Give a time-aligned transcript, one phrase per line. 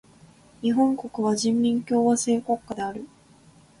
[0.63, 3.07] 日本国は人民共和制国家である。